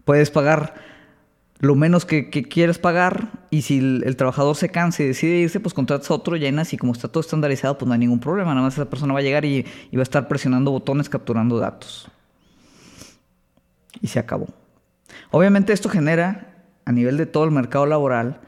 [0.05, 0.75] Puedes pagar
[1.59, 5.73] lo menos que, quieres pagar y si el, trabajador se cansa y decide irse, pues
[5.73, 8.51] contratas a otro, llenas y como está todo estandarizado, pues no hay ningún problema.
[8.51, 12.09] Nada más esa persona va a llegar y, va a estar presionando botones, capturando datos.
[14.01, 14.47] Y se acabó.
[15.31, 18.39] Obviamente esto genera, a nivel de todo el mercado laboral,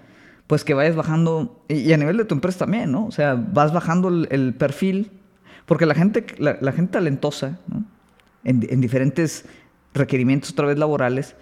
[0.48, 3.06] pues que vayas bajando, y a nivel de tu empresa también, ¿no?
[3.06, 5.12] O sea, vas bajando el perfil
[5.72, 7.58] porque la gente, la, gente talentosa,
[8.44, 9.46] en, diferentes
[9.94, 11.38] requerimientos otra vez laborales,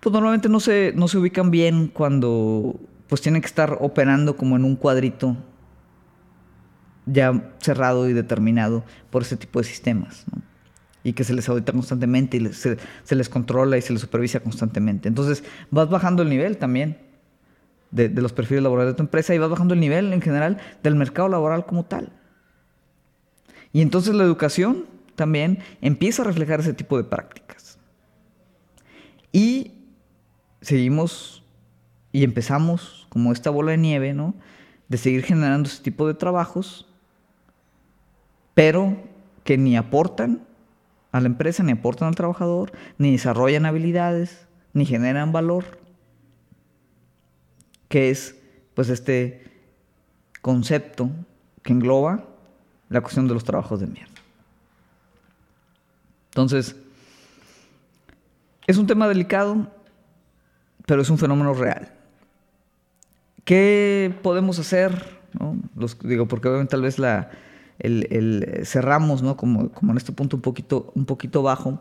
[0.00, 2.78] pues normalmente no se, no se ubican bien cuando
[3.08, 5.38] pues tienen que estar operando como en un cuadrito
[7.06, 10.26] ya cerrado y determinado por ese tipo de sistemas.
[11.02, 12.76] y que se les audita constantemente y se,
[13.08, 15.08] les controla y se les supervisa constantemente.
[15.08, 16.98] Entonces vas bajando el nivel también
[17.90, 20.58] de, de, los perfiles laborales de tu empresa y vas bajando el nivel en general
[20.82, 22.12] del mercado laboral como tal.
[23.72, 27.78] Y entonces la educación también empieza a reflejar ese tipo de prácticas.
[29.32, 29.72] Y
[30.60, 31.42] seguimos
[32.12, 34.34] y empezamos como esta bola de nieve, ¿no?
[34.88, 36.86] De seguir generando ese tipo de trabajos,
[38.54, 38.96] pero
[39.44, 40.46] que ni aportan
[41.12, 45.78] a la empresa, ni aportan al trabajador, ni desarrollan habilidades, ni generan valor,
[47.88, 48.36] que es
[48.74, 49.44] pues este
[50.42, 51.10] concepto
[51.62, 52.24] que engloba
[52.88, 54.12] la cuestión de los trabajos de mierda.
[56.30, 56.76] Entonces,
[58.66, 59.68] es un tema delicado,
[60.86, 61.92] pero es un fenómeno real.
[63.44, 65.16] ¿Qué podemos hacer?
[65.76, 67.30] Los, digo, porque obviamente tal vez la,
[68.64, 69.36] cerramos, ¿no?
[69.36, 71.80] Como, como, en este punto un poquito, un poquito bajo.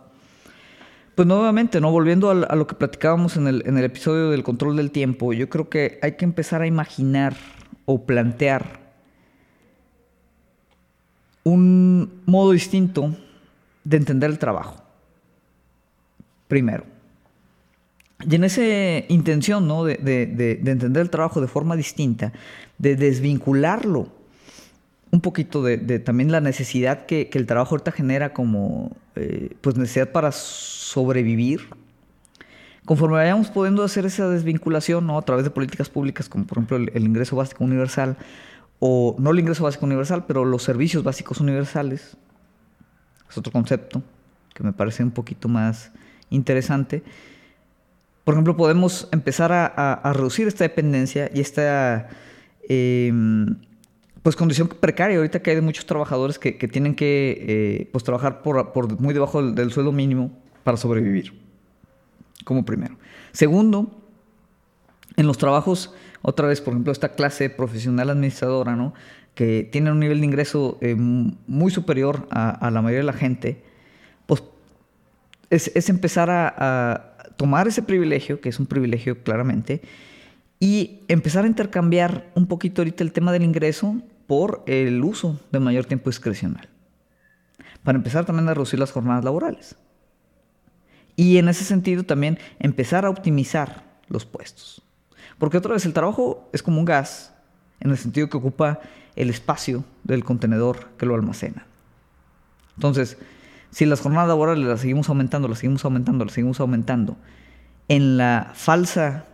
[1.16, 1.92] Pues nuevamente, ¿no?
[1.92, 5.98] Volviendo a, lo que platicábamos en el, episodio del control del tiempo, yo creo que
[6.02, 7.36] hay que empezar a imaginar
[7.86, 8.85] o plantear
[11.46, 13.16] un modo distinto
[13.84, 14.84] de entender el trabajo.
[16.48, 16.84] Primero.
[18.28, 18.62] Y en esa
[19.08, 19.84] intención ¿no?
[19.84, 19.94] de,
[20.66, 22.34] entender el trabajo de forma distinta,
[22.78, 24.10] de desvincularlo
[25.12, 30.12] un poquito de, también la necesidad que, el trabajo ahorita genera como eh, pues necesidad
[30.12, 31.70] para sobrevivir,
[32.86, 35.18] conforme vayamos pudiendo hacer esa desvinculación ¿no?
[35.18, 38.18] a través de políticas públicas como por ejemplo el ingreso básico universal,
[38.80, 42.18] o no el ingreso básico universal, pero los servicios básicos universales,
[43.30, 44.04] es otro concepto
[44.54, 45.92] que me parece un poquito más
[46.30, 47.04] interesante.
[48.24, 52.10] Por ejemplo, podemos empezar a, reducir esta dependencia y esta
[52.68, 53.58] em,
[54.24, 58.42] pues condición precaria ahorita que hay de muchos trabajadores que, tienen que eh, pues trabajar
[58.42, 60.32] por, muy debajo del, sueldo mínimo
[60.64, 61.34] para sobrevivir,
[62.44, 62.96] como primero.
[63.34, 64.05] Segundo,
[65.16, 68.94] en los trabajos, otra vez, por ejemplo, esta clase profesional administradora, ¿no?
[69.36, 73.62] que tiene un nivel de ingreso eh, muy superior a, la mayoría de la gente,
[74.26, 74.42] pues
[75.50, 79.82] es, empezar a, tomar ese privilegio, que es un privilegio claramente,
[80.58, 85.60] y empezar a intercambiar un poquito ahorita el tema del ingreso por el uso de
[85.60, 86.70] mayor tiempo discrecional.
[87.84, 89.76] Para empezar también a reducir las jornadas laborales.
[91.18, 94.85] Y en ese sentido también empezar a optimizar los puestos.
[95.38, 97.34] Porque otra vez el trabajo es como un gas,
[97.80, 98.80] en el sentido que ocupa
[99.16, 101.66] el espacio del contenedor que lo almacena.
[102.76, 103.18] Entonces,
[103.72, 107.18] si las jornadas laborales las seguimos aumentando, las seguimos aumentando, las seguimos aumentando,
[107.88, 109.26] en la falsa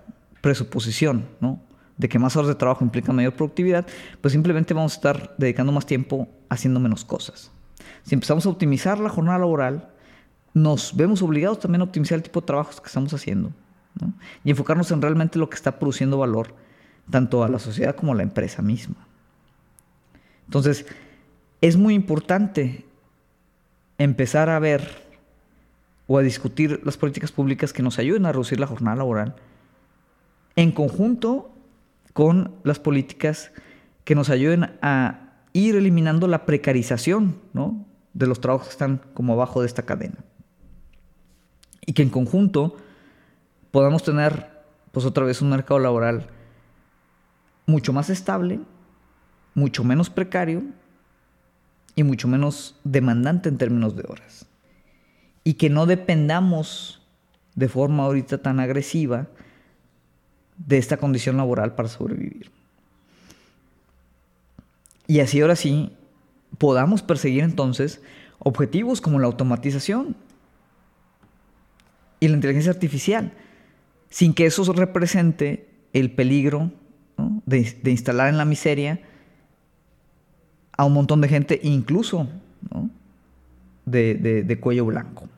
[0.41, 1.59] presuposición, ¿no?
[1.97, 3.85] de que más horas de trabajo implican mayor productividad,
[4.21, 7.51] pues simplemente vamos a estar dedicando más tiempo haciendo menos cosas.
[8.03, 9.89] Si empezamos a optimizar la jornada laboral,
[10.53, 13.51] nos vemos obligados también a optimizar el tipo de trabajos que estamos haciendo
[14.43, 16.55] y enfocarnos en realmente lo que está produciendo valor
[17.09, 19.07] tanto a la sociedad como a la empresa misma.
[20.45, 20.85] Entonces,
[21.61, 22.85] es muy importante
[23.97, 25.03] empezar a ver
[26.07, 29.35] o a discutir las políticas públicas que nos ayuden a reducir la jornada laboral
[30.55, 31.51] en conjunto
[32.13, 33.51] con las políticas
[34.03, 37.35] que nos ayuden a ir eliminando la precarización
[38.13, 40.17] de los trabajos que están como abajo de esta cadena.
[41.85, 42.77] Y que en conjunto
[43.71, 44.49] podamos tener,
[44.91, 46.27] pues otra vez, un mercado laboral
[47.65, 48.59] mucho más estable,
[49.53, 50.63] mucho menos precario
[51.95, 54.45] y mucho menos demandante en términos de horas.
[55.43, 57.01] Y que no dependamos
[57.55, 59.27] de forma ahorita tan agresiva
[60.57, 62.51] de esta condición laboral para sobrevivir.
[65.07, 65.95] Y así ahora sí
[66.57, 68.01] podamos perseguir entonces
[68.39, 70.15] objetivos como la automatización
[72.19, 73.33] y la inteligencia artificial,
[74.11, 76.69] sin que eso represente el peligro
[77.45, 79.01] de, instalar en la miseria
[80.77, 82.27] a un montón de gente, incluso
[83.85, 85.29] de, cuello blanco,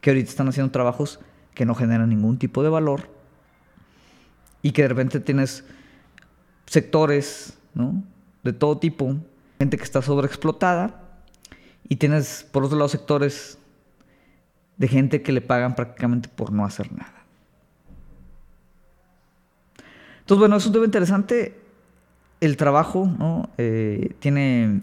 [0.00, 1.20] que ahorita están haciendo trabajos
[1.54, 3.10] que no generan ningún tipo de valor
[4.62, 5.64] y que de repente tienes
[6.64, 7.58] sectores
[8.42, 9.14] de todo tipo,
[9.58, 11.02] gente que está sobreexplotada
[11.86, 13.58] y tienes por otro lado sectores
[14.82, 17.22] de gente que le pagan prácticamente por no hacer nada.
[20.18, 21.56] Entonces, bueno, es un tema interesante.
[22.40, 23.48] El trabajo, ¿no?
[23.58, 24.80] Eh, tiene.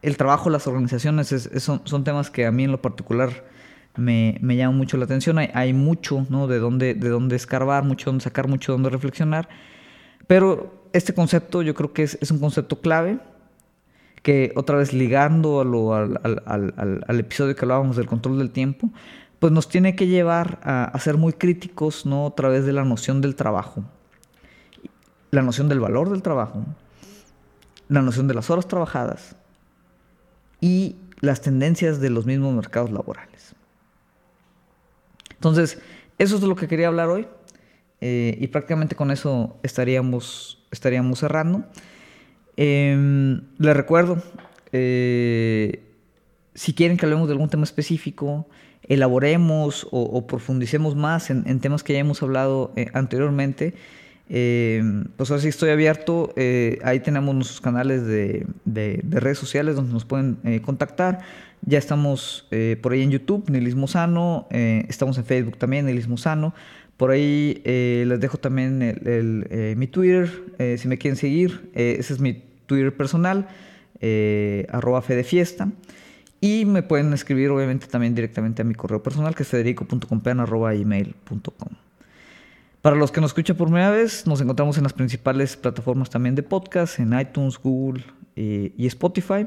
[0.00, 1.28] El trabajo, las organizaciones,
[1.58, 3.44] son, temas que a mí en lo particular
[3.96, 5.36] me, me llaman mucho la atención.
[5.38, 6.46] Hay, mucho, ¿no?
[6.46, 9.50] De dónde, de dónde escarbar, mucho donde sacar, mucho donde reflexionar.
[10.26, 13.18] Pero este concepto yo creo que es, un concepto clave
[14.22, 18.90] que otra vez ligando al, episodio que hablábamos del control del tiempo,
[19.38, 22.26] pues nos tiene que llevar a, ser muy críticos, ¿no?
[22.26, 23.84] A través de la noción del trabajo
[25.34, 26.64] la noción del valor del trabajo,
[27.88, 29.36] la noción de las horas trabajadas
[30.60, 33.54] y las tendencias de los mismos mercados laborales.
[35.30, 35.78] Entonces,
[36.18, 37.26] eso es de lo que quería hablar hoy.
[38.00, 41.64] eh, y prácticamente con eso estaríamos, estaríamos cerrando.
[42.56, 44.22] Eh, les recuerdo,
[44.72, 45.82] eh,
[46.54, 48.46] si quieren que hablemos de algún tema específico,
[48.88, 53.74] elaboremos o, profundicemos más en, temas que ya hemos hablado eh, anteriormente,
[54.28, 54.82] eh,
[55.16, 56.32] pues ahora sí estoy abierto.
[56.36, 58.46] Eh, ahí tenemos nuestros canales de,
[59.10, 61.20] redes sociales donde nos pueden contactar.
[61.66, 62.46] Ya estamos
[62.82, 64.46] por ahí en YouTube, Nilismo Sano.
[64.50, 66.54] estamos en Facebook también, Nilismo Sano.
[66.98, 68.98] Por ahí les dejo también
[69.76, 70.30] mi Twitter,
[70.76, 71.70] si me quieren seguir.
[71.74, 73.48] ese es mi Twitter personal,
[74.68, 75.68] arroba fe fiesta.
[76.44, 81.68] Y me pueden escribir obviamente también directamente a mi correo personal que es federico.compean.email.com.
[82.82, 86.34] Para los que nos escuchan por primera vez, nos encontramos en las principales plataformas también
[86.34, 88.04] de podcast, en iTunes, Google
[88.36, 89.46] eh, y Spotify,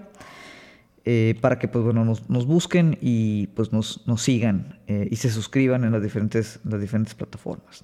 [1.06, 5.84] eh, para que pues, bueno, nos, busquen y pues, nos, sigan eh, y se suscriban
[5.84, 7.80] en las diferentes, las diferentes plataformas.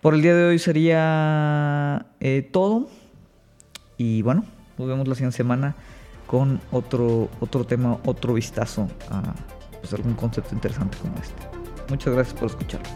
[0.00, 2.06] Por el día de hoy sería
[2.50, 2.88] todo.
[3.98, 4.46] Y bueno,
[4.78, 5.76] nos vemos la siguiente semana
[6.26, 9.22] con otro, otro tema, otro vistazo a
[9.80, 11.42] pues, algún concepto interesante como este.
[11.88, 12.90] Muchas gracias por escucharnos.